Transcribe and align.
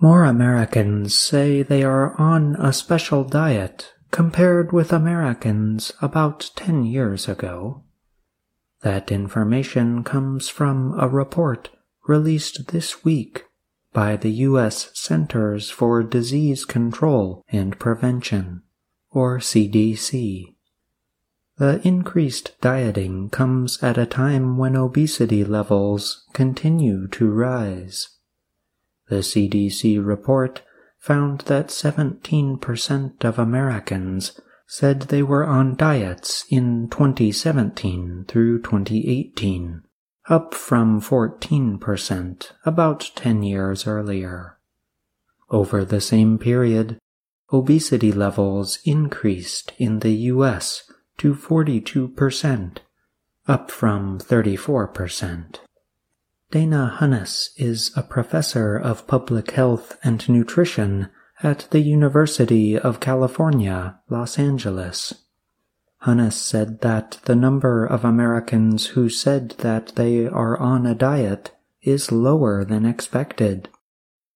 More 0.00 0.24
Americans 0.24 1.18
say 1.18 1.62
they 1.62 1.82
are 1.82 2.14
on 2.20 2.54
a 2.56 2.72
special 2.72 3.24
diet 3.24 3.92
compared 4.12 4.70
with 4.72 4.92
Americans 4.92 5.92
about 6.00 6.50
10 6.54 6.84
years 6.84 7.28
ago. 7.28 7.82
That 8.82 9.10
information 9.10 10.04
comes 10.04 10.48
from 10.48 10.94
a 11.00 11.08
report 11.08 11.70
released 12.06 12.68
this 12.68 13.04
week 13.04 13.44
by 13.92 14.14
the 14.14 14.30
U.S. 14.30 14.90
Centers 14.94 15.68
for 15.68 16.04
Disease 16.04 16.64
Control 16.64 17.44
and 17.50 17.76
Prevention, 17.78 18.62
or 19.10 19.38
CDC. 19.38 20.54
The 21.56 21.80
increased 21.84 22.52
dieting 22.60 23.30
comes 23.30 23.82
at 23.82 23.98
a 23.98 24.06
time 24.06 24.58
when 24.58 24.76
obesity 24.76 25.42
levels 25.42 26.24
continue 26.32 27.08
to 27.08 27.28
rise. 27.28 28.17
The 29.08 29.16
CDC 29.16 30.04
report 30.04 30.62
found 30.98 31.40
that 31.42 31.68
17% 31.68 33.24
of 33.24 33.38
Americans 33.38 34.40
said 34.66 35.02
they 35.02 35.22
were 35.22 35.44
on 35.44 35.74
diets 35.76 36.44
in 36.50 36.88
2017 36.90 38.26
through 38.28 38.60
2018, 38.60 39.82
up 40.28 40.52
from 40.52 41.00
14% 41.00 42.52
about 42.66 43.10
10 43.14 43.42
years 43.42 43.86
earlier. 43.86 44.58
Over 45.48 45.86
the 45.86 46.02
same 46.02 46.38
period, 46.38 46.98
obesity 47.50 48.12
levels 48.12 48.78
increased 48.84 49.72
in 49.78 50.00
the 50.00 50.12
US 50.32 50.82
to 51.16 51.34
42%, 51.34 52.78
up 53.46 53.70
from 53.70 54.18
34%. 54.18 55.60
Dana 56.50 56.96
Hunnes 56.98 57.50
is 57.58 57.92
a 57.94 58.02
professor 58.02 58.74
of 58.74 59.06
public 59.06 59.50
health 59.50 59.98
and 60.02 60.26
nutrition 60.30 61.10
at 61.42 61.68
the 61.72 61.80
University 61.80 62.78
of 62.78 63.00
California, 63.00 64.00
Los 64.08 64.38
Angeles. 64.38 65.12
Hunnes 66.04 66.32
said 66.32 66.80
that 66.80 67.18
the 67.26 67.36
number 67.36 67.84
of 67.84 68.02
Americans 68.02 68.86
who 68.86 69.10
said 69.10 69.50
that 69.58 69.88
they 69.96 70.26
are 70.26 70.56
on 70.56 70.86
a 70.86 70.94
diet 70.94 71.50
is 71.82 72.10
lower 72.10 72.64
than 72.64 72.86
expected. 72.86 73.68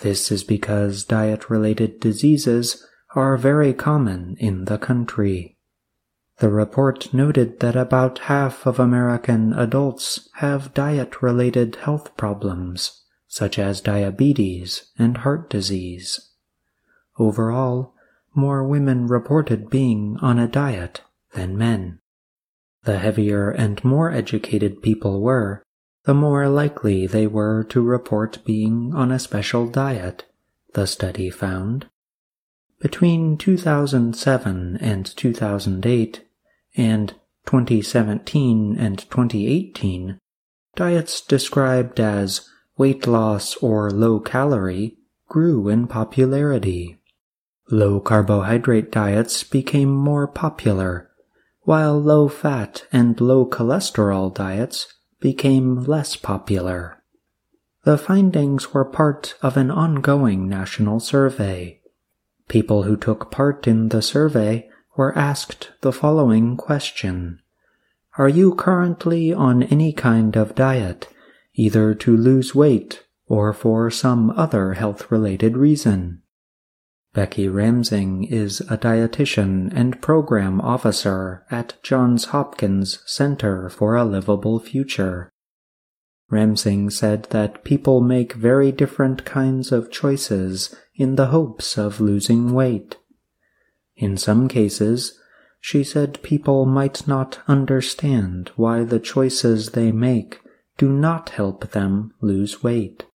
This 0.00 0.30
is 0.30 0.44
because 0.44 1.04
diet 1.04 1.48
related 1.48 2.00
diseases 2.00 2.86
are 3.14 3.38
very 3.38 3.72
common 3.72 4.36
in 4.38 4.66
the 4.66 4.76
country. 4.76 5.53
The 6.38 6.50
report 6.50 7.14
noted 7.14 7.60
that 7.60 7.76
about 7.76 8.18
half 8.20 8.66
of 8.66 8.80
American 8.80 9.52
adults 9.52 10.28
have 10.34 10.74
diet 10.74 11.22
related 11.22 11.76
health 11.76 12.16
problems, 12.16 13.02
such 13.28 13.58
as 13.58 13.80
diabetes 13.80 14.90
and 14.98 15.18
heart 15.18 15.48
disease. 15.48 16.32
Overall, 17.18 17.94
more 18.34 18.66
women 18.66 19.06
reported 19.06 19.70
being 19.70 20.18
on 20.20 20.40
a 20.40 20.48
diet 20.48 21.02
than 21.34 21.56
men. 21.56 22.00
The 22.82 22.98
heavier 22.98 23.50
and 23.50 23.82
more 23.84 24.10
educated 24.10 24.82
people 24.82 25.22
were, 25.22 25.62
the 26.04 26.14
more 26.14 26.48
likely 26.48 27.06
they 27.06 27.26
were 27.26 27.64
to 27.64 27.80
report 27.80 28.44
being 28.44 28.92
on 28.94 29.10
a 29.12 29.18
special 29.18 29.68
diet, 29.68 30.24
the 30.74 30.86
study 30.86 31.30
found. 31.30 31.86
Between 32.80 33.38
2007 33.38 34.76
and 34.80 35.16
2008 35.16 36.23
and 36.76 37.14
2017 37.46 38.76
and 38.78 38.98
2018, 38.98 40.18
diets 40.74 41.20
described 41.20 42.00
as 42.00 42.48
weight 42.76 43.06
loss 43.06 43.56
or 43.56 43.90
low 43.90 44.18
calorie 44.18 44.96
grew 45.28 45.68
in 45.68 45.86
popularity. 45.86 46.98
Low 47.70 48.00
carbohydrate 48.00 48.92
diets 48.92 49.42
became 49.42 49.94
more 49.94 50.26
popular, 50.26 51.10
while 51.62 51.98
low 52.00 52.28
fat 52.28 52.86
and 52.92 53.20
low 53.20 53.46
cholesterol 53.46 54.34
diets 54.34 54.92
became 55.20 55.82
less 55.84 56.16
popular. 56.16 57.02
The 57.84 57.98
findings 57.98 58.72
were 58.72 58.84
part 58.84 59.34
of 59.42 59.56
an 59.56 59.70
ongoing 59.70 60.48
national 60.48 61.00
survey. 61.00 61.80
People 62.48 62.82
who 62.82 62.96
took 62.96 63.30
part 63.30 63.66
in 63.66 63.88
the 63.88 64.02
survey 64.02 64.68
were 64.96 65.16
asked 65.18 65.72
the 65.80 65.92
following 65.92 66.56
question 66.56 67.40
Are 68.16 68.28
you 68.28 68.54
currently 68.54 69.32
on 69.32 69.62
any 69.64 69.92
kind 69.92 70.36
of 70.36 70.54
diet, 70.54 71.08
either 71.54 71.94
to 71.94 72.16
lose 72.16 72.54
weight 72.54 73.04
or 73.26 73.52
for 73.52 73.90
some 73.90 74.30
other 74.30 74.74
health 74.74 75.10
related 75.10 75.56
reason? 75.56 76.22
Becky 77.14 77.48
Ramsing 77.48 78.24
is 78.24 78.60
a 78.62 78.76
dietitian 78.76 79.72
and 79.72 80.02
program 80.02 80.60
officer 80.60 81.44
at 81.48 81.80
Johns 81.82 82.26
Hopkins 82.26 82.98
Center 83.06 83.68
for 83.68 83.94
a 83.94 84.04
Livable 84.04 84.58
Future. 84.58 85.30
Ramsing 86.28 86.90
said 86.90 87.28
that 87.30 87.62
people 87.62 88.00
make 88.00 88.32
very 88.32 88.72
different 88.72 89.24
kinds 89.24 89.70
of 89.70 89.92
choices 89.92 90.74
in 90.96 91.14
the 91.14 91.26
hopes 91.26 91.78
of 91.78 92.00
losing 92.00 92.52
weight. 92.52 92.96
In 93.96 94.16
some 94.16 94.48
cases, 94.48 95.18
she 95.60 95.82
said 95.82 96.22
people 96.22 96.66
might 96.66 97.06
not 97.08 97.40
understand 97.48 98.50
why 98.56 98.84
the 98.84 99.00
choices 99.00 99.70
they 99.70 99.92
make 99.92 100.40
do 100.76 100.90
not 100.92 101.30
help 101.30 101.70
them 101.70 102.12
lose 102.20 102.62
weight. 102.62 103.06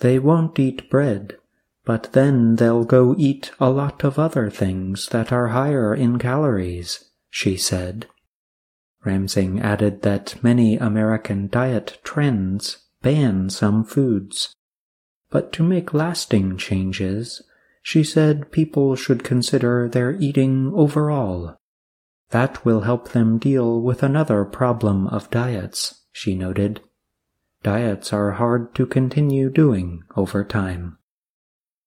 They 0.00 0.18
won't 0.18 0.58
eat 0.58 0.90
bread, 0.90 1.36
but 1.84 2.12
then 2.12 2.56
they'll 2.56 2.84
go 2.84 3.14
eat 3.16 3.52
a 3.58 3.70
lot 3.70 4.04
of 4.04 4.18
other 4.18 4.50
things 4.50 5.08
that 5.08 5.32
are 5.32 5.48
higher 5.48 5.94
in 5.94 6.18
calories, 6.18 7.10
she 7.30 7.56
said. 7.56 8.06
Ramsing 9.04 9.60
added 9.60 10.02
that 10.02 10.42
many 10.42 10.76
American 10.76 11.48
diet 11.48 11.98
trends 12.04 12.78
ban 13.00 13.48
some 13.48 13.84
foods. 13.84 14.54
But 15.30 15.52
to 15.54 15.62
make 15.62 15.94
lasting 15.94 16.58
changes, 16.58 17.42
she 17.88 18.04
said 18.04 18.52
people 18.52 18.94
should 18.94 19.24
consider 19.24 19.88
their 19.88 20.12
eating 20.20 20.70
overall. 20.74 21.56
That 22.28 22.62
will 22.62 22.82
help 22.82 23.12
them 23.12 23.38
deal 23.38 23.80
with 23.80 24.02
another 24.02 24.44
problem 24.44 25.06
of 25.06 25.30
diets, 25.30 26.04
she 26.12 26.34
noted. 26.34 26.82
Diets 27.62 28.12
are 28.12 28.32
hard 28.32 28.74
to 28.74 28.84
continue 28.84 29.48
doing 29.48 30.02
over 30.16 30.44
time. 30.44 30.98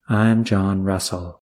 I'm 0.10 0.44
John 0.44 0.82
Russell. 0.82 1.40